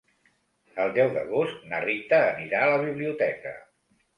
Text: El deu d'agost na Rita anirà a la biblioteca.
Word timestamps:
El 0.85 0.93
deu 0.95 1.11
d'agost 1.17 1.61
na 1.73 1.81
Rita 1.85 2.19
anirà 2.33 2.63
a 2.65 2.73
la 2.73 2.81
biblioteca. 2.89 3.57